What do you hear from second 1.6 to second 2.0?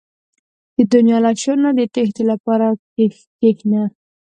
نه د